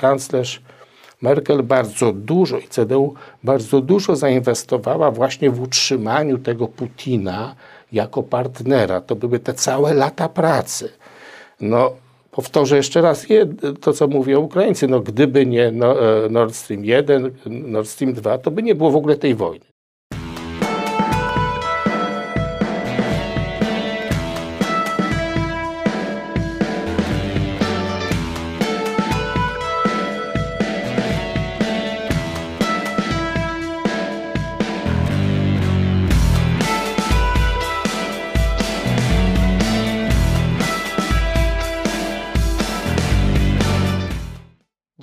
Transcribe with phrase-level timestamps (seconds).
[0.00, 0.62] kanclerz
[1.22, 3.14] Merkel bardzo dużo i CDU
[3.44, 7.54] bardzo dużo zainwestowała właśnie w utrzymaniu tego Putina
[7.92, 9.00] jako partnera.
[9.00, 10.92] To były te całe lata pracy.
[11.60, 11.92] No,
[12.30, 13.26] powtórzę jeszcze raz
[13.80, 14.88] to, co mówią Ukraińcy.
[14.88, 18.90] No, gdyby nie no, e, Nord Stream 1, Nord Stream 2, to by nie było
[18.90, 19.67] w ogóle tej wojny.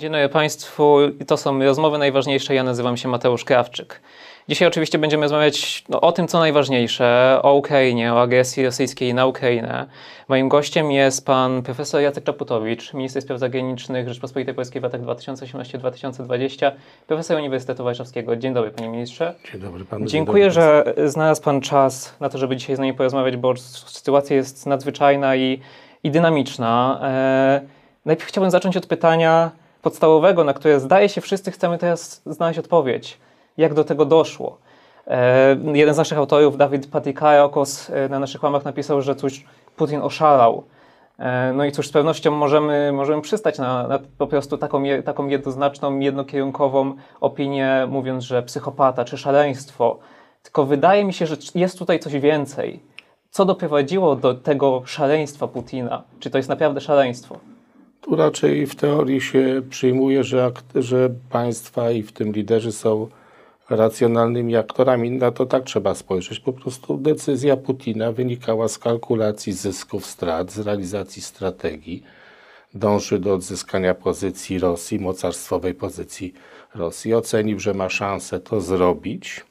[0.06, 0.98] Dzień dobry Państwu.
[1.26, 2.54] To są rozmowy najważniejsze.
[2.54, 4.00] Ja nazywam się Mateusz Krawczyk.
[4.48, 9.26] Dzisiaj oczywiście będziemy rozmawiać no, o tym, co najważniejsze, o Ukrainie, o agresji rosyjskiej na
[9.26, 9.86] Ukrainę.
[10.28, 16.72] Moim gościem jest pan profesor Jacek Czaputowicz, minister spraw zagranicznych Rzeczpospolitej Polskiej w latach 2018-2020,
[17.06, 18.36] profesor Uniwersytetu Warszawskiego.
[18.36, 19.34] Dzień dobry, panie ministrze.
[19.52, 20.06] Dzień dobry panu.
[20.06, 20.54] Dziękuję, dobry.
[20.54, 25.36] że znalazł pan czas na to, żeby dzisiaj z nami porozmawiać, bo sytuacja jest nadzwyczajna
[25.36, 25.60] i,
[26.04, 27.00] i dynamiczna.
[27.02, 27.60] E,
[28.04, 29.50] najpierw chciałbym zacząć od pytania,
[29.86, 33.18] podstawowego, na które zdaje się wszyscy chcemy teraz znaleźć odpowiedź.
[33.56, 34.58] Jak do tego doszło?
[35.06, 39.44] E, jeden z naszych autorów, Dawid Patikajokos, e, na naszych łamach napisał, że coś
[39.76, 40.62] Putin oszalał.
[41.18, 45.26] E, no i cóż, z pewnością możemy, możemy przystać na, na po prostu taką, taką
[45.26, 49.98] jednoznaczną, jednokierunkową opinię, mówiąc, że psychopata czy szaleństwo.
[50.42, 52.80] Tylko wydaje mi się, że jest tutaj coś więcej.
[53.30, 56.02] Co doprowadziło do tego szaleństwa Putina?
[56.20, 57.38] Czy to jest naprawdę szaleństwo?
[58.06, 63.08] Tu raczej w teorii się przyjmuje, że, że państwa i w tym liderzy są
[63.70, 65.10] racjonalnymi aktorami.
[65.10, 66.40] Na to tak trzeba spojrzeć.
[66.40, 72.02] Po prostu decyzja Putina wynikała z kalkulacji zysków, strat, z realizacji strategii.
[72.74, 76.34] Dąży do odzyskania pozycji Rosji, mocarstwowej pozycji
[76.74, 77.14] Rosji.
[77.14, 79.44] Ocenił, że ma szansę to zrobić.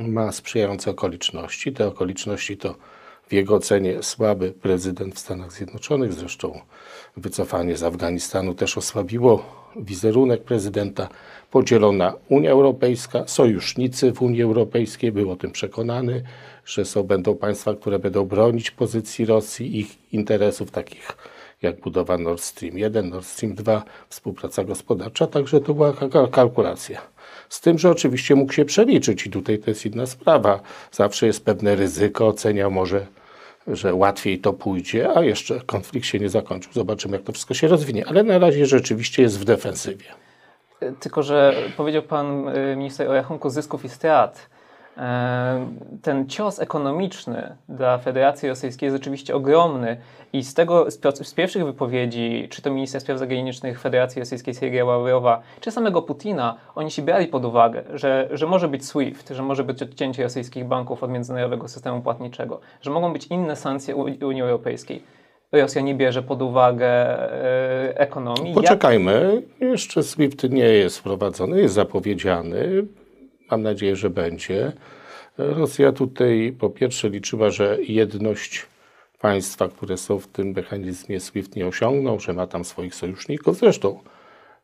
[0.00, 1.72] Ma sprzyjające okoliczności.
[1.72, 2.74] Te okoliczności to
[3.30, 6.60] w jego ocenie słaby prezydent w Stanach Zjednoczonych, zresztą
[7.16, 9.44] wycofanie z Afganistanu też osłabiło
[9.76, 11.08] wizerunek prezydenta,
[11.50, 16.22] podzielona Unia Europejska, sojusznicy w Unii Europejskiej, był o tym przekonany,
[16.64, 21.16] że są, będą państwa, które będą bronić pozycji Rosji, ich interesów takich
[21.62, 25.92] jak budowa Nord Stream 1, Nord Stream 2, współpraca gospodarcza, także to była
[26.30, 27.00] kalkulacja.
[27.48, 30.60] Z tym, że oczywiście mógł się przeliczyć i tutaj to jest inna sprawa.
[30.92, 33.06] Zawsze jest pewne ryzyko, ocenia może
[33.66, 36.72] że łatwiej to pójdzie, a jeszcze konflikt się nie zakończył.
[36.72, 38.06] Zobaczymy, jak to wszystko się rozwinie.
[38.06, 40.06] Ale na razie rzeczywiście jest w defensywie.
[41.00, 44.50] Tylko, że powiedział pan y, minister o rachunku zysków i strat.
[46.02, 49.96] Ten cios ekonomiczny dla Federacji Rosyjskiej jest rzeczywiście ogromny
[50.32, 55.42] i z tego, z, pierwszych wypowiedzi, czy to ministra spraw zagranicznych Federacji Rosyjskiej Sergeja Ławrowa,
[55.60, 59.64] czy samego Putina, oni się brali pod uwagę, że, że może być SWIFT, że może
[59.64, 65.02] być odcięcie rosyjskich banków od międzynarodowego systemu płatniczego, że mogą być inne sankcje Unii Europejskiej.
[65.52, 68.54] Rosja nie bierze pod uwagę e, ekonomii.
[68.54, 72.86] Poczekajmy, jeszcze SWIFT nie jest wprowadzony, jest zapowiedziany.
[73.50, 74.72] Mam nadzieję, że będzie.
[75.38, 78.66] Rosja tutaj po pierwsze liczyła, że jedność
[79.20, 83.58] państwa, które są w tym mechanizmie SWIFT nie osiągną, że ma tam swoich sojuszników.
[83.58, 84.00] Zresztą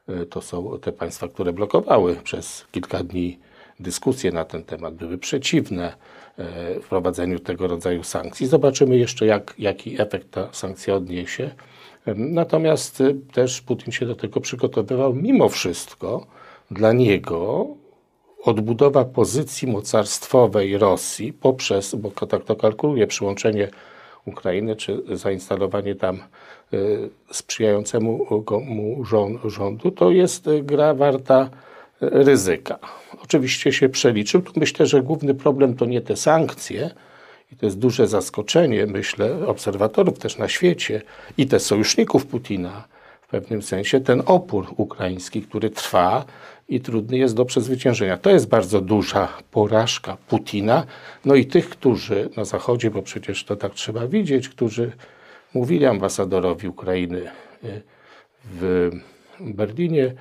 [0.09, 3.39] e, to są te państwa, które blokowały przez kilka dni
[3.81, 5.97] dyskusje na ten temat, były przeciwne
[6.39, 8.47] e, wprowadzeniu tego rodzaju sankcji.
[8.47, 11.51] Zobaczymy jeszcze, jak, jaki efekt ta sankcja odniesie.
[12.17, 15.15] Natomiast e, też Putin się do tego przygotowywał.
[15.15, 16.27] Mimo wszystko
[16.71, 17.67] dla niego
[18.45, 23.69] odbudowa pozycji mocarstwowej Rosji poprzez, bo tak to kalkuluje, przyłączenie
[24.25, 26.23] Ukrainy, czy zainstalowanie tam
[26.75, 28.27] y, sprzyjającemu
[28.65, 29.05] mu
[29.45, 31.49] rządu, to jest gra warta y,
[32.01, 32.79] ryzyka.
[33.23, 34.43] Oczywiście się przeliczył.
[34.43, 36.91] Tu myślę, że główny problem to nie te sankcje,
[37.53, 41.03] i to jest duże zaskoczenie, myślę, obserwatorów też na świecie
[41.39, 42.85] i też sojuszników Putina,
[43.23, 46.25] w pewnym sensie ten opór ukraiński, który trwa
[46.69, 48.17] i trudny jest do przezwyciężenia.
[48.17, 50.87] To jest bardzo duża porażka Putina,
[51.25, 54.93] no i tych, którzy na Zachodzie, bo przecież to tak trzeba widzieć, którzy
[55.55, 57.19] mówili ambasadorowi Ukrainy
[57.65, 57.83] y,
[58.45, 58.91] w
[59.41, 60.15] Berlinie,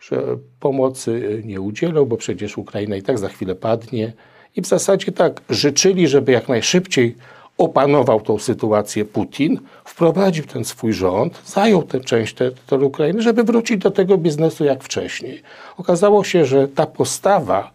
[0.00, 0.22] że
[0.60, 4.12] pomocy nie udzielą, bo przecież Ukraina i tak za chwilę padnie.
[4.56, 7.16] I w zasadzie tak życzyli, żeby jak najszybciej
[7.58, 13.78] opanował tą sytuację Putin, wprowadził ten swój rząd, zajął tę część terytorium Ukrainy, żeby wrócić
[13.78, 15.42] do tego biznesu jak wcześniej.
[15.76, 17.70] Okazało się, że ta postawa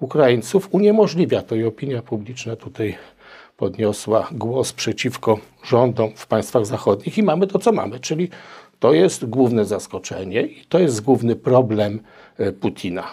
[0.00, 2.96] Ukraińców uniemożliwia to i opinia publiczna tutaj
[3.56, 8.28] podniosła głos przeciwko rządom w państwach zachodnich i mamy to, co mamy, czyli
[8.80, 12.00] To jest główne zaskoczenie i to jest główny problem
[12.38, 13.04] e, Putina.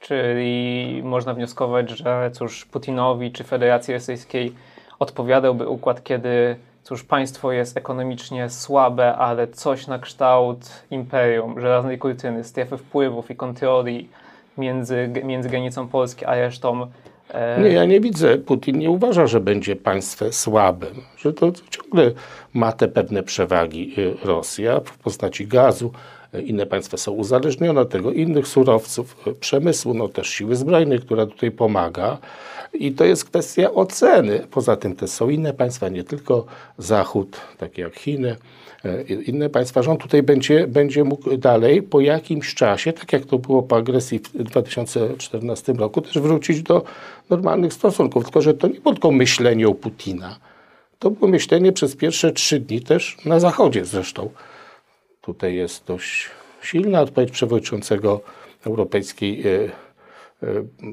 [0.00, 4.52] Czyli można wnioskować, że cóż, Putinowi czy Federacji Rosyjskiej
[4.98, 10.58] odpowiadałby układ, kiedy cóż, państwo jest ekonomicznie słabe, ale coś na kształt
[10.90, 14.08] imperium, żelaznej kurtyny, strefy wpływów i kontroli
[14.58, 16.86] między, między granicą Polski a resztą.
[17.30, 18.38] e, Nie, ja nie widzę.
[18.38, 22.10] Putin nie uważa, że będzie państwem słabym, że to ciągle
[22.54, 25.92] ma te pewne przewagi y, Rosja w postaci gazu.
[26.34, 31.00] Y, Inne państwa są uzależnione od tego, innych surowców, y, przemysłu, no też siły zbrojnej,
[31.00, 32.18] która tutaj pomaga.
[32.76, 34.46] I to jest kwestia oceny.
[34.50, 36.46] Poza tym też są inne państwa, nie tylko
[36.78, 38.36] Zachód, takie jak Chiny,
[38.84, 43.38] e, inne państwa, on tutaj będzie, będzie mógł dalej po jakimś czasie, tak jak to
[43.38, 46.84] było po agresji w 2014 roku, też wrócić do
[47.30, 48.24] normalnych stosunków.
[48.24, 50.38] Tylko, że to nie było tylko myślenie o Putina.
[50.98, 54.30] To było myślenie przez pierwsze trzy dni też na Zachodzie zresztą.
[55.20, 56.30] Tutaj jest dość
[56.62, 58.20] silna odpowiedź przewodniczącego
[58.66, 59.85] Europejskiej e,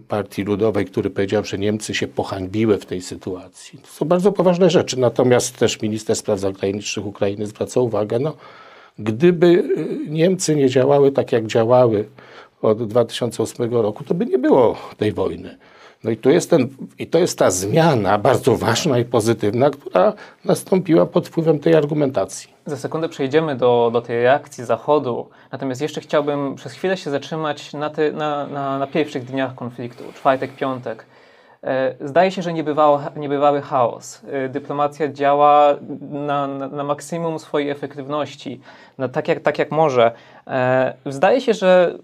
[0.07, 3.80] Partii Ludowej, który powiedział, że Niemcy się pohańbiły w tej sytuacji.
[3.80, 5.00] To są bardzo poważne rzeczy.
[5.00, 8.36] Natomiast też minister spraw zagranicznych Ukrainy zwraca uwagę, no,
[9.00, 12.06] gdyby y, Niemcy nie działały tak, jak działały
[12.62, 15.57] od 2008 roku, to by nie było tej wojny.
[16.04, 16.70] No i to jest, ten,
[17.00, 20.14] i to jest ta zmiana bardzo ważna i pozytywna, która
[20.46, 22.54] nastąpiła pod wpływem tej argumentacji.
[22.66, 27.74] Za sekundę przejdziemy do, do tej reakcji Zachodu, natomiast jeszcze chciałbym przez chwilę się zatrzymać
[27.74, 31.06] na, ty, na, na, na pierwszych dniach konfliktu, czwartek, piątek.
[31.64, 34.22] E, Zdaje się, że niebywało, niebywały chaos.
[34.32, 35.76] E, Dyplomacja działa
[36.12, 38.62] na, na, na maksimum swojej efektywności,
[38.98, 40.12] na, tak, jak, tak jak może.
[40.48, 41.98] E, Zdaje się, że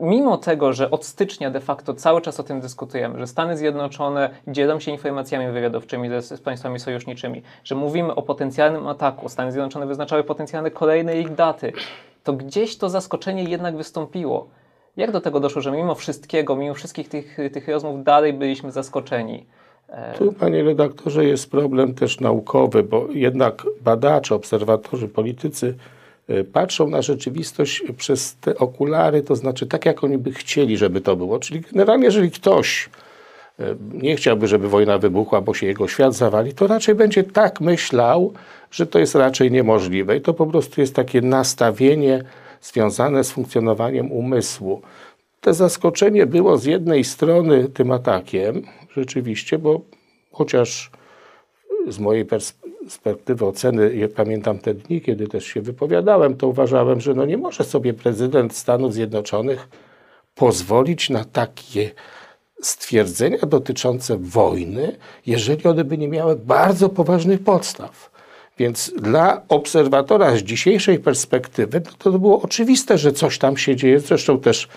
[0.00, 4.30] mimo tego, że od stycznia de facto cały czas o tym dyskutujemy, że Stany Zjednoczone
[4.48, 9.86] dzielą się informacjami wywiadowczymi z, z państwami sojuszniczymi, że mówimy o potencjalnym ataku, Stany Zjednoczone
[9.86, 11.72] wyznaczały potencjalne kolejne ich daty,
[12.24, 14.48] to gdzieś to zaskoczenie jednak wystąpiło.
[14.96, 19.46] Jak do tego doszło, że mimo wszystkiego, mimo wszystkich tych, tych rozmów dalej byliśmy zaskoczeni?
[20.18, 25.74] Tu, panie redaktorze, jest problem też naukowy, bo jednak badacze, obserwatorzy, politycy
[26.52, 31.16] patrzą na rzeczywistość przez te okulary, to znaczy tak, jak oni by chcieli, żeby to
[31.16, 31.38] było.
[31.38, 32.90] Czyli generalnie, jeżeli ktoś
[33.60, 33.62] y,
[33.92, 38.32] nie chciałby, żeby wojna wybuchła, bo się jego świat zawali, to raczej będzie tak myślał,
[38.70, 40.16] że to jest raczej niemożliwe.
[40.16, 42.24] I to po prostu jest takie nastawienie
[42.62, 44.82] związane z funkcjonowaniem umysłu.
[45.40, 48.62] To zaskoczenie było z jednej strony tym atakiem,
[48.96, 49.80] rzeczywiście, bo
[50.32, 50.90] chociaż
[51.86, 52.54] z mojej pers-
[52.86, 57.36] perspektywy oceny, jak pamiętam te dni, kiedy też się wypowiadałem, to uważałem, że no nie
[57.36, 59.68] może sobie prezydent Stanów Zjednoczonych
[60.34, 61.90] pozwolić na takie
[62.62, 64.96] stwierdzenia dotyczące wojny,
[65.26, 68.10] jeżeli one by nie miały bardzo poważnych podstaw.
[68.58, 74.00] Więc dla obserwatora z dzisiejszej perspektywy no to było oczywiste, że coś tam się dzieje.
[74.00, 74.68] Zresztą też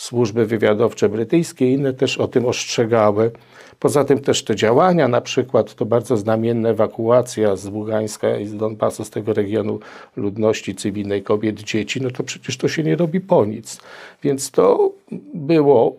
[0.00, 3.30] służby wywiadowcze brytyjskie i inne też o tym ostrzegały.
[3.78, 8.56] Poza tym też te działania, na przykład to bardzo znamienne ewakuacja z Ługańska i z
[8.56, 9.80] Donbasu, z tego regionu
[10.16, 13.80] ludności cywilnej, kobiet, dzieci, no to przecież to się nie robi po nic.
[14.22, 14.92] Więc to
[15.34, 15.96] było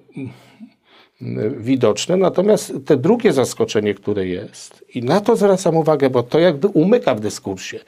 [1.57, 2.17] widoczne.
[2.17, 7.15] Natomiast te drugie zaskoczenie, które jest, i na to zwracam uwagę, bo to jakby umyka
[7.15, 7.79] w dyskursie,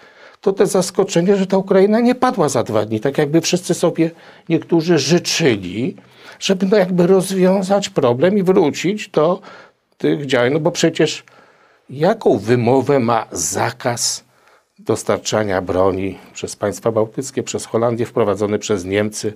[0.43, 4.11] to te zaskoczenie, że ta Ukraina nie padła za dwa dni, tak jakby wszyscy sobie
[4.49, 5.95] niektórzy życzyli,
[6.39, 9.41] żeby no jakby rozwiązać problem i wrócić do
[9.97, 10.53] tych działań.
[10.53, 11.23] No bo przecież
[11.89, 14.23] jaką wymowę ma zakaz
[14.79, 19.33] dostarczania broni przez państwa bałtyckie, przez Holandię, wprowadzony przez Niemcy?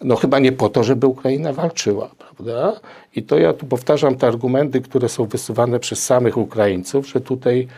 [0.00, 2.80] No chyba nie po to, żeby Ukraina walczyła, prawda?
[3.16, 7.68] I to ja tu powtarzam te argumenty, które są wysuwane przez samych Ukraińców, że tutaj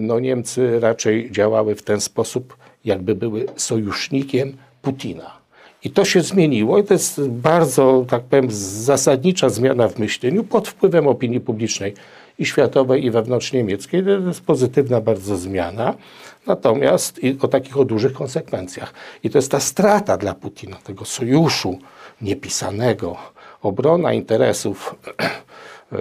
[0.00, 5.44] no, Niemcy raczej działały w ten sposób, jakby były sojusznikiem Putina.
[5.84, 10.68] I to się zmieniło i to jest bardzo, tak powiem, zasadnicza zmiana w myśleniu pod
[10.68, 11.94] wpływem opinii publicznej
[12.38, 14.04] i światowej, i wewnątrzniemieckiej.
[14.04, 15.94] To jest pozytywna bardzo zmiana,
[16.46, 18.94] natomiast o takich o dużych konsekwencjach.
[19.22, 21.78] I to jest ta strata dla Putina, tego sojuszu
[22.20, 23.16] niepisanego,
[23.62, 25.96] obrona interesów e,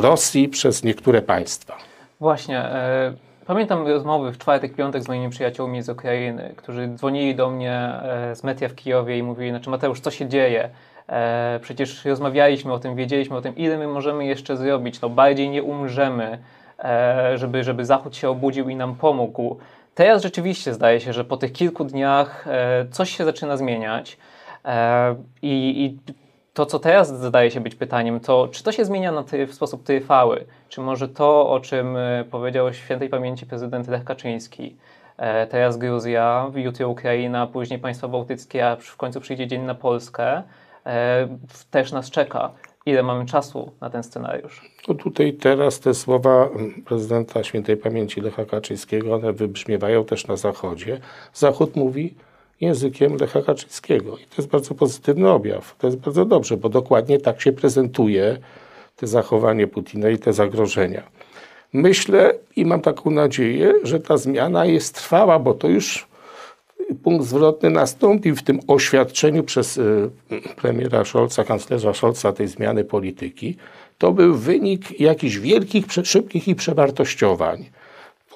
[0.00, 1.93] Rosji przez niektóre państwa.
[2.24, 2.58] Właśnie.
[2.58, 3.12] E,
[3.46, 8.36] pamiętam rozmowy w czwartek, piątek z moimi przyjaciółmi z Ukrainy, którzy dzwonili do mnie e,
[8.36, 10.70] z media w Kijowie i mówili, znaczy Mateusz, co się dzieje?
[11.08, 15.48] E, przecież rozmawialiśmy o tym, wiedzieliśmy o tym, ile my możemy jeszcze zrobić, no bardziej
[15.48, 16.38] nie umrzemy,
[16.78, 19.58] e, żeby, żeby Zachód się obudził i nam pomógł.
[19.94, 24.16] Teraz rzeczywiście zdaje się, że po tych kilku dniach e, coś się zaczyna zmieniać
[24.64, 26.14] e, i, i
[26.54, 29.54] to, co teraz zdaje się być pytaniem, to czy to się zmienia na ty, w
[29.54, 30.44] sposób trwały?
[30.68, 34.76] Czy może to, o czym e, powiedział świętej pamięci prezydent Lech Kaczyński,
[35.16, 40.42] E, teraz Gruzja, jutro Ukraina, później państwa bałtyckie, a w końcu przyjdzie dzień na Polskę.
[40.86, 41.28] E,
[41.70, 42.50] też nas czeka.
[42.86, 44.70] Ile mamy czasu na ten scenariusz?
[44.88, 46.48] No tutaj teraz te słowa
[46.86, 51.00] prezydenta świętej pamięci Lecha Kaczyńskiego, one wybrzmiewają też na Zachodzie.
[51.32, 52.14] Zachód mówi
[52.60, 55.76] językiem Lecha Kaczyńskiego i to jest bardzo pozytywny objaw.
[55.78, 58.38] To jest bardzo dobrze, bo dokładnie tak się prezentuje
[58.96, 61.02] te zachowanie Putina i te zagrożenia.
[61.72, 66.06] Myślę i mam taką nadzieję, że ta zmiana jest trwała, bo to już
[67.02, 70.10] punkt zwrotny nastąpił w tym oświadczeniu przez y,
[70.56, 73.56] premiera Scholza, kanclerza Scholza tej zmiany polityki.
[73.98, 77.70] To był wynik jakichś wielkich, szybkich i przewartościowań.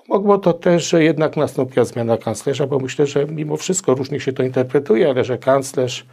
[0.09, 4.33] Pomogło to też, że jednak nastąpiła zmiana kanclerza, bo myślę, że mimo wszystko różnie się
[4.33, 6.07] to interpretuje, ale że kanclerz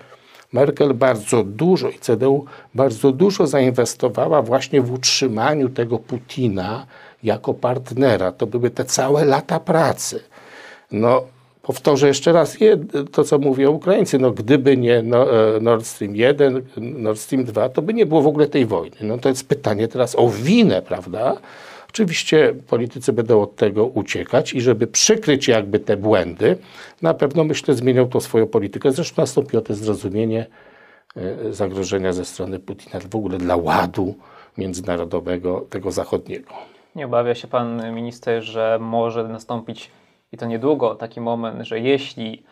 [0.53, 6.85] Merkel bardzo dużo i CDU bardzo dużo zainwestowała właśnie w utrzymaniu tego Putina
[7.23, 8.31] jako partnera.
[8.31, 10.23] To były te całe lata pracy.
[10.91, 11.23] No,
[11.61, 12.57] powtórzę jeszcze raz
[13.11, 14.19] to, co mówią Ukraińcy.
[14.19, 18.21] No, gdyby nie no, e, Nord Stream 1, Nord Stream 2, to by nie było
[18.21, 18.97] w ogóle tej wojny.
[19.01, 21.37] No, to jest pytanie teraz o winę, prawda?
[21.95, 26.57] Oczywiście politycy będą od tego uciekać i żeby przykryć jakby te błędy,
[27.01, 28.91] na pewno myślę zmienią to swoją politykę.
[28.91, 30.45] Zresztą nastąpiło to zrozumienie
[31.15, 34.15] e, zagrożenia ze strony Putina w ogóle dla ładu
[34.57, 36.53] międzynarodowego, tego zachodniego.
[36.95, 39.91] Nie obawia się pan minister, że może nastąpić
[40.31, 42.43] i to niedługo taki moment, że jeśli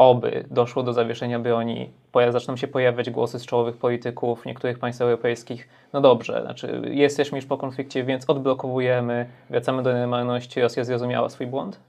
[0.00, 1.90] oby doszło do zawieszenia broni,
[2.30, 7.46] zaczną się pojawiać głosy z czołowych polityków niektórych państw europejskich, no dobrze, znaczy jesteśmy już
[7.46, 11.80] po konflikcie, więc odblokowujemy, wracamy do normalności, Rosja zrozumiała swój błąd?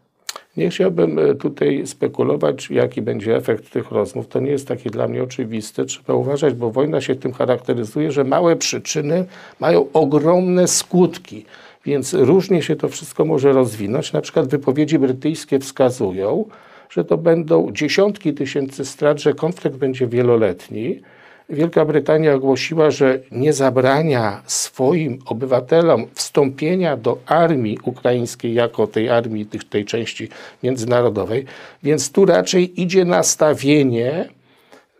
[0.58, 4.28] Nie chciałbym e, tutaj spekulować, jaki będzie efekt tych rozmów.
[4.28, 5.86] To nie jest takie dla mnie oczywiste.
[5.86, 9.26] Trzeba uważać, bo wojna się tym charakteryzuje, że małe przyczyny
[9.60, 11.46] mają ogromne skutki.
[11.86, 14.14] Więc różnie się to wszystko może rozwinąć.
[14.14, 16.46] Na przykład wypowiedzi brytyjskie wskazują,
[16.92, 21.02] że to będą dziesiątki tysięcy strat, że konflikt będzie wieloletni.
[21.50, 29.46] Wielka Brytania ogłosiła, że nie zabrania swoim obywatelom wstąpienia do armii ukraińskiej jako tej armii,
[29.46, 30.30] tej, tej części
[30.64, 31.46] międzynarodowej,
[31.84, 34.30] więc tu raczej idzie nastawienie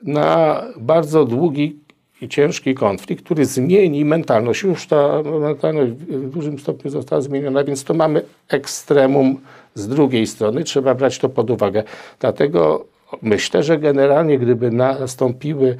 [0.04, 1.80] na bardzo długi
[2.22, 4.64] i ciężki konflikt, który zmieni mentalność.
[4.64, 9.42] Już ta mentalność w dużym stopniu została zmieniona, więc to mamy ekstremum
[9.76, 10.64] z drugiej strony.
[10.64, 11.84] Trzeba brać to pod uwagę.
[12.20, 12.86] Dlatego
[13.22, 15.78] myślę, że generalnie gdyby nastąpiły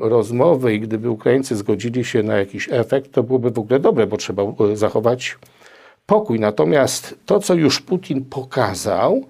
[0.00, 4.16] rozmowy i gdyby Ukraińcy zgodzili się na jakiś efekt, to byłoby w ogóle dobre, bo
[4.16, 5.38] trzeba e, zachować
[6.06, 6.40] pokój.
[6.40, 9.24] Natomiast to, co już Putin pokazał,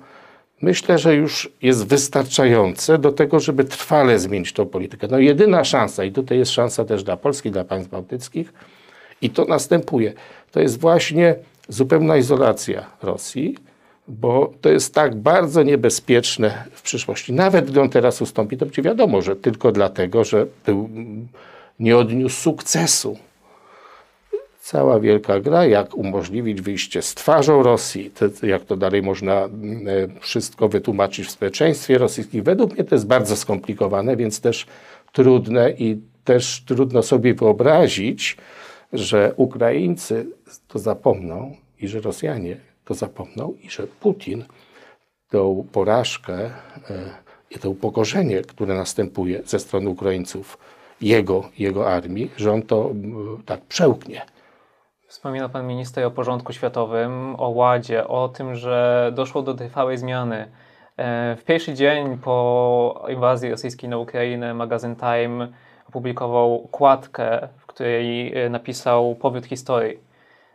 [0.62, 5.08] myślę, że już jest wystarczające do tego, żeby trwale zmienić tą politykę.
[5.10, 8.52] No jedyna szansa, i tutaj jest szansa też dla Polski, dla państw bałtyckich,
[9.22, 10.12] i to następuje,
[10.50, 11.34] to jest właśnie
[11.68, 13.56] zupełna izolacja Rosji,
[14.08, 17.32] bo to jest tak bardzo niebezpieczne w przyszłości.
[17.32, 20.88] Nawet gdy on teraz ustąpi, to będzie wiadomo, że tylko dlatego, że był,
[21.78, 23.16] nie odniósł sukcesu
[24.62, 29.48] cała wielka gra, jak umożliwić wyjście z twarzą Rosji, to, jak to dalej można e,
[30.20, 32.42] wszystko wytłumaczyć w społeczeństwie rosyjskim.
[32.42, 34.66] Według mnie to jest bardzo skomplikowane, więc też
[35.12, 38.36] trudne i też trudno sobie wyobrazić,
[38.92, 40.26] że Ukraińcy
[40.68, 44.44] to zapomną i że Rosjanie to zapomną i że Putin
[45.30, 46.50] tą porażkę e,
[47.50, 50.58] i to upokorzenie, które następuje ze strony Ukraińców,
[51.00, 52.90] jego, jego armii, że on to
[53.46, 54.22] tak przełknie.
[55.06, 60.48] Wspomina pan minister o porządku światowym, o ładzie, o tym, że doszło do trwałej zmiany.
[60.96, 65.48] E, w pierwszy dzień po inwazji rosyjskiej na Ukrainę magazyn Time
[65.88, 69.98] opublikował kładkę, której e, napisał powiód historii.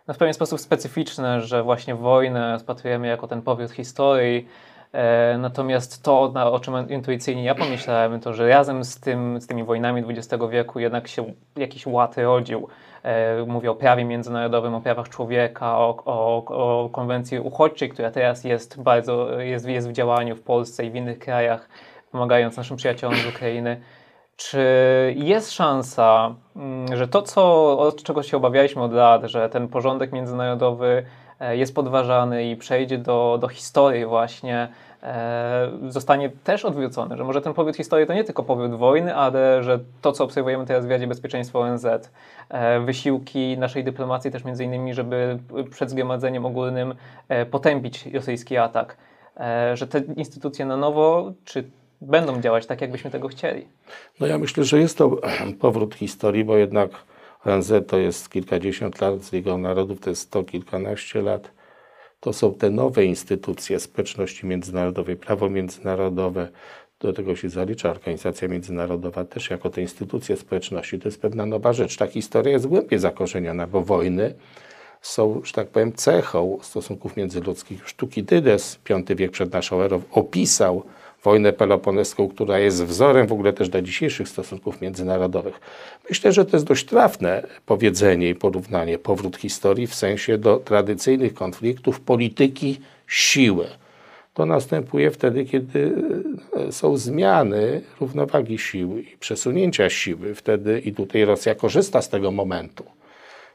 [0.07, 4.47] No w pewien sposób specyficzne, że właśnie wojnę rozpatrujemy jako ten powiód historii,
[4.91, 6.21] E, natomiast to,
[6.51, 10.79] o czym intuicyjnie ja pomyślałem, to że razem z, tym, z tymi wojnami XX wieku
[10.79, 12.67] jednak się jakiś ład rodził.
[13.03, 18.43] E, mówię o prawie międzynarodowym, o prawach człowieka, o, o, o konwencji uchodźczej, która teraz
[18.43, 21.69] jest bardzo jest, jest w działaniu w Polsce i w innych krajach,
[22.11, 23.81] pomagając naszym przyjaciołom z Ukrainy.
[24.37, 24.63] Czy
[25.17, 30.11] jest szansa, mm, że to, co, od czego się obawialiśmy od lat, że ten porządek
[30.11, 31.05] międzynarodowy
[31.39, 34.67] e, jest podważany i przejdzie do, do historii właśnie,
[35.03, 39.63] e, zostanie też odwrócony, że może ten powiód historii to nie tylko powiód wojny, ale
[39.63, 41.85] że to, co obserwujemy teraz w Radzie Bezpieczeństwa ONZ,
[42.49, 45.39] e, wysiłki naszej dyplomacji też między innymi, żeby
[45.71, 46.95] przed zgromadzeniem ogólnym
[47.51, 48.97] potępić rosyjski atak,
[49.73, 51.69] że te instytucje na nowo, czy
[52.01, 53.67] będą działać tak, jakbyśmy tego chcieli.
[54.19, 55.17] No ja myślę, że jest to
[55.59, 56.89] powrót historii, bo jednak
[57.45, 61.51] ONZ to jest kilkadziesiąt lat, z Ligą Narodów to jest sto kilkanaście lat.
[62.19, 66.49] to są te nowe instytucje społeczności międzynarodowej, prawo międzynarodowe,
[66.99, 70.99] do tego się zalicza organizacja międzynarodowa też jako te instytucje społeczności.
[70.99, 71.97] To jest pewna nowa rzecz.
[71.97, 74.33] Ta historia jest głębiej zakorzeniona, bo wojny
[75.01, 77.89] są, że tak powiem, cechą stosunków międzyludzkich.
[77.89, 80.83] Sztuki Dydes, V wiek przed naszą erą, opisał
[81.27, 85.59] wojnę peloponeską, która jest wzorem w ogóle też dla dzisiejszych stosunków międzynarodowych.
[86.09, 91.33] Myślę, że to jest dość trafne powiedzenie i porównanie, powrót historii w sensie do tradycyjnych
[91.33, 93.67] konfliktów polityki siły.
[94.33, 95.95] To następuje wtedy, kiedy
[96.67, 100.35] e, są zmiany równowagi siły i przesunięcia siły.
[100.35, 102.83] Wtedy i tutaj Rosja korzysta z tego momentu.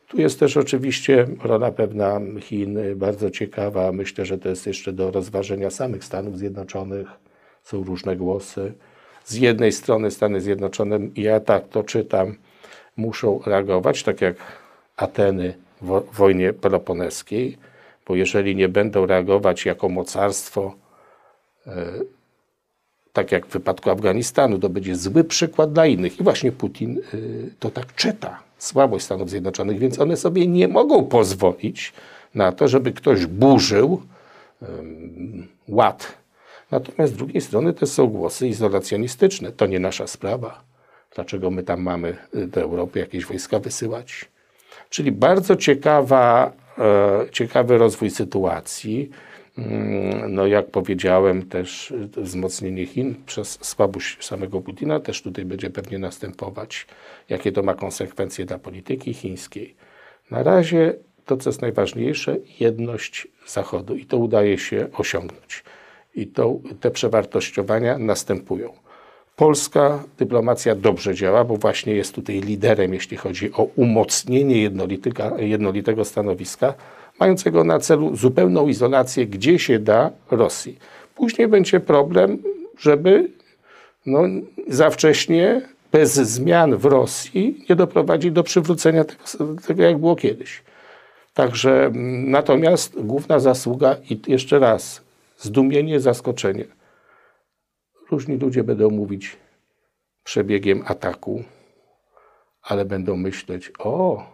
[0.09, 3.93] Tu jest też oczywiście rola pewna Chin bardzo ciekawa.
[3.93, 7.32] Myślę, że to jest jeszcze do rozważenia samych Stanów Zjednoczonych.
[7.63, 8.73] Są różne głosy.
[9.25, 12.37] Z jednej strony Stany Zjednoczone, ja tak to czytam,
[12.97, 14.37] muszą reagować, tak jak
[14.97, 17.59] Ateny w wojnie peloponeskiej,
[18.07, 20.75] bo jeżeli nie będą reagować jako mocarstwo,
[21.67, 21.93] e,
[23.13, 26.21] tak jak w wypadku Afganistanu, to będzie zły przykład dla innych.
[26.21, 27.17] I właśnie Putin e,
[27.59, 31.93] to tak czyta, słabość Stanów Zjednoczonych, więc one sobie nie mogą pozwolić
[32.35, 34.03] na to, żeby ktoś burzył
[35.69, 36.22] ład.
[36.73, 39.53] Natomiast z drugiej strony to są głosy izolacjonistyczne.
[39.53, 40.65] To nie nasza sprawa.
[41.15, 44.29] Dlaczego my tam mamy e, do Europy jakieś wojska wysyłać?
[44.91, 49.11] Czyli bardzo ciekawa E, ciekawy rozwój sytuacji.
[49.59, 55.99] Mm, no, jak powiedziałem, też wzmocnienie Chin przez słabość samego Putina też tutaj będzie pewnie
[55.99, 56.87] następować.
[57.29, 59.75] Jakie to ma konsekwencje dla polityki chińskiej?
[60.31, 60.95] Na razie
[61.27, 65.65] to, co jest najważniejsze, jedność Zachodu i to udaje się osiągnąć.
[66.15, 68.73] I to, te przewartościowania następują.
[69.37, 74.71] Polska dyplomacja dobrze działa, bo właśnie jest tutaj liderem, jeśli chodzi o umocnienie
[75.39, 76.75] jednolitego stanowiska,
[77.21, 80.79] mającego na celu zupełną izolację, gdzie się da, Rosji.
[81.15, 82.39] Później będzie problem,
[82.79, 83.31] żeby
[84.07, 84.23] no,
[84.69, 89.25] za wcześnie, bez zmian w Rosji, nie doprowadzić do przywrócenia tego,
[89.67, 90.63] tego jak było kiedyś.
[91.35, 91.91] Także
[92.27, 95.01] natomiast główna zasługa i jeszcze raz,
[95.43, 96.65] zdumienie, zaskoczenie
[98.13, 99.37] Różni ludzie będą mówić
[100.25, 101.45] przebiegiem ataku,
[102.63, 104.27] ale będą myśleć: O,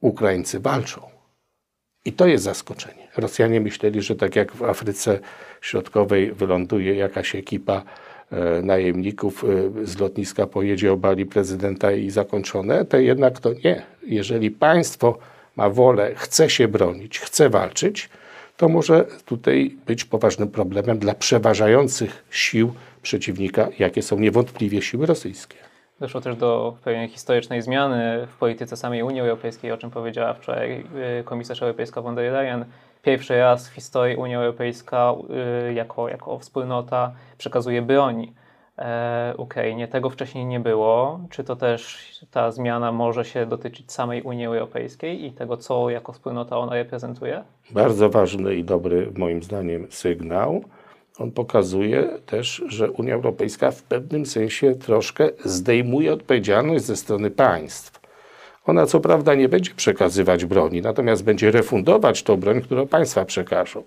[0.00, 1.00] Ukraińcy walczą.
[2.04, 3.08] I to jest zaskoczenie.
[3.16, 5.20] Rosjanie myśleli, że tak jak w Afryce
[5.60, 7.82] Środkowej wyląduje jakaś ekipa
[8.30, 13.82] e, najemników e, z lotniska, pojedzie, obali prezydenta i zakończone, to jednak to nie.
[14.06, 15.18] Jeżeli państwo
[15.56, 18.08] ma wolę, chce się bronić, chce walczyć,
[18.56, 25.56] to może tutaj być poważnym problemem dla przeważających sił przeciwnika, jakie są niewątpliwie siły rosyjskie.
[26.00, 30.84] Doszło też do pewnej historycznej zmiany w polityce samej Unii Europejskiej, o czym powiedziała wczoraj
[31.20, 32.64] y, komisarz europejska von der Leyen.
[33.02, 35.14] Pierwszy raz w historii Unia Europejska
[35.68, 38.32] y, jako, jako wspólnota przekazuje broń
[38.78, 39.88] E, Ukrainie.
[39.88, 41.20] Tego wcześniej nie było.
[41.30, 46.12] Czy to też ta zmiana może się dotyczyć samej Unii Europejskiej i tego, co jako
[46.12, 47.44] wspólnota ona reprezentuje?
[47.70, 50.64] Bardzo ważny i dobry, moim zdaniem, sygnał.
[51.18, 58.00] On pokazuje też, że Unia Europejska w pewnym sensie troszkę zdejmuje odpowiedzialność ze strony państw.
[58.66, 63.82] Ona co prawda nie będzie przekazywać broni, natomiast będzie refundować tą broń, którą państwa przekażą.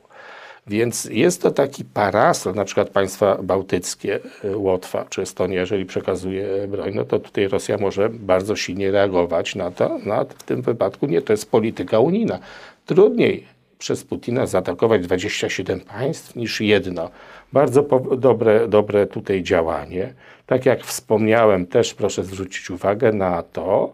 [0.68, 6.68] Więc jest to taki parasol, na przykład państwa bałtyckie, e, Łotwa czy Estonia, jeżeli przekazuje
[6.68, 10.00] broń, no to tutaj Rosja może bardzo silnie reagować na to.
[10.06, 12.40] No, w tym wypadku nie, to jest polityka unijna.
[12.86, 17.10] Trudniej przez Putina zaatakować 27 państw niż jedno.
[17.54, 17.84] Bardzo
[18.18, 20.14] dobre, dobre tutaj działanie.
[20.46, 23.94] Tak jak wspomniałem, też proszę zwrócić uwagę na to,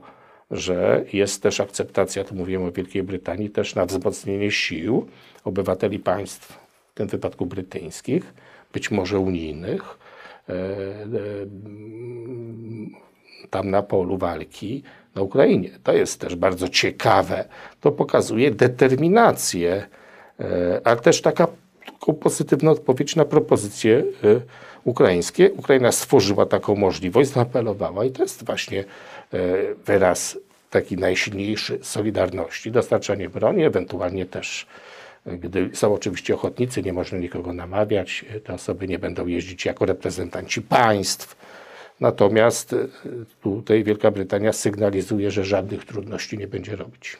[0.51, 5.07] że jest też akceptacja, tu mówiłem o Wielkiej Brytanii, też na wzmocnienie sił
[5.43, 6.62] obywateli państw
[6.93, 8.33] w tym wypadku brytyjskich,
[8.73, 9.97] być może unijnych,
[10.49, 10.57] e, e,
[13.49, 14.83] tam na polu walki
[15.15, 15.69] na Ukrainie.
[15.83, 17.45] To jest też bardzo ciekawe.
[17.81, 19.87] To pokazuje determinację,
[20.39, 21.47] e, ale też taka
[22.21, 24.03] pozytywna odpowiedź na propozycje
[24.83, 25.51] ukraińskie.
[25.51, 28.83] Ukraina stworzyła taką możliwość, zaapelowała i to jest właśnie
[29.85, 30.37] wyraz
[30.69, 34.67] taki najsilniejszy solidarności, dostarczanie broni, ewentualnie też
[35.25, 40.61] gdy są oczywiście ochotnicy, nie można nikogo namawiać, te osoby nie będą jeździć jako reprezentanci
[40.61, 41.35] państw.
[41.99, 42.77] Natomiast e,
[43.41, 47.17] tutaj Wielka Brytania sygnalizuje, że żadnych trudności nie będzie robić.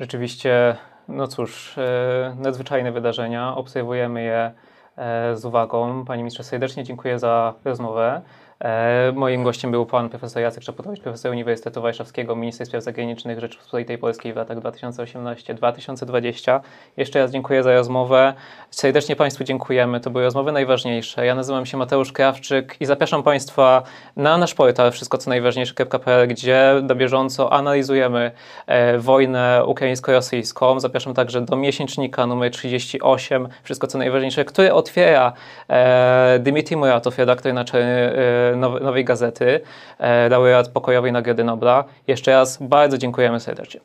[0.00, 0.76] Rzeczywiście,
[1.08, 4.52] no cóż, e, nadzwyczajne wydarzenia, obserwujemy je
[4.96, 6.04] e, z uwagą.
[6.04, 8.22] Panie ministrze, serdecznie dziękuję za rozmowę.
[8.62, 13.98] E, Moim gościem był pan profesor Jacek Czaputowicz, profesor Uniwersytetu Warszawskiego, minister spraw zagranicznych Rzeczypospolitej
[13.98, 16.60] Polskiej w latach 2018-2020.
[16.96, 18.34] Jeszcze raz dziękuję za rozmowę.
[18.70, 20.00] Serdecznie Państwu dziękujemy.
[20.00, 21.26] To były rozmowy najważniejsze.
[21.26, 23.82] Ja nazywam się Mateusz Krawczyk i zapraszam Państwa
[24.16, 28.30] na nasz portal wszystko co najważniejsze.pl, gdzie na bieżąco analizujemy
[28.66, 30.80] e, wojnę ukraińsko-rosyjską.
[30.80, 35.32] Zapraszam także do miesięcznika numer 38, wszystko co najważniejsze, który otwiera
[35.68, 39.60] e, Dmitrij Muratow, redaktor naczelny e, nowe, Nowej Gazety,
[39.98, 41.84] e, laureat Pokojowej Nagrody Nobla.
[42.06, 43.80] Jeszcze raz bardzo dziękujemy serdecznie.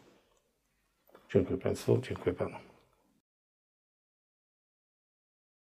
[1.34, 2.67] Dziękuję Państwu, dziękuję Panu.